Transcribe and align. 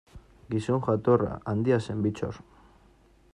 Gizon 0.53 0.81
jatorra, 0.87 1.35
handia 1.53 1.79
zen 1.89 2.01
Bittor. 2.07 2.41